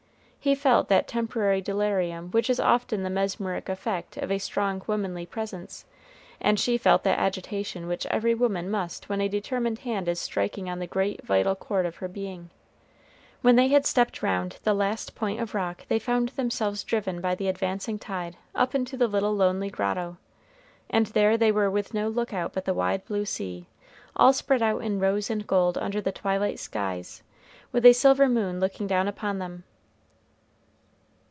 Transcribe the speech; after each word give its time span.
He 0.43 0.55
felt 0.55 0.87
that 0.87 1.07
temporary 1.07 1.61
delirium 1.61 2.31
which 2.31 2.49
is 2.49 2.59
often 2.59 3.03
the 3.03 3.11
mesmeric 3.11 3.69
effect 3.69 4.17
of 4.17 4.31
a 4.31 4.39
strong 4.39 4.81
womanly 4.87 5.27
presence, 5.27 5.85
and 6.39 6.59
she 6.59 6.79
felt 6.79 7.03
that 7.03 7.19
agitation 7.19 7.85
which 7.85 8.07
every 8.07 8.33
woman 8.33 8.67
must 8.71 9.07
when 9.07 9.21
a 9.21 9.27
determined 9.29 9.77
hand 9.85 10.07
is 10.07 10.19
striking 10.19 10.67
on 10.67 10.79
the 10.79 10.87
great 10.87 11.21
vital 11.23 11.53
chord 11.53 11.85
of 11.85 11.97
her 11.97 12.07
being. 12.07 12.49
When 13.43 13.55
they 13.55 13.67
had 13.67 13.85
stepped 13.85 14.23
round 14.23 14.57
the 14.63 14.73
last 14.73 15.13
point 15.13 15.39
of 15.39 15.53
rock 15.53 15.85
they 15.89 15.99
found 15.99 16.29
themselves 16.29 16.83
driven 16.83 17.21
by 17.21 17.35
the 17.35 17.47
advancing 17.47 17.99
tide 17.99 18.35
up 18.55 18.73
into 18.73 18.97
the 18.97 19.07
little 19.07 19.35
lonely 19.35 19.69
grotto, 19.69 20.17
and 20.89 21.05
there 21.05 21.37
they 21.37 21.51
were 21.51 21.69
with 21.69 21.93
no 21.93 22.09
lookout 22.09 22.53
but 22.53 22.65
the 22.65 22.73
wide 22.73 23.05
blue 23.05 23.25
sea, 23.25 23.67
all 24.15 24.33
spread 24.33 24.63
out 24.63 24.83
in 24.83 24.99
rose 24.99 25.29
and 25.29 25.45
gold 25.45 25.77
under 25.77 26.01
the 26.01 26.11
twilight 26.11 26.57
skies, 26.57 27.21
with 27.71 27.85
a 27.85 27.93
silver 27.93 28.27
moon 28.27 28.59
looking 28.59 28.87
down 28.87 29.07
upon 29.07 29.37
them. 29.37 29.65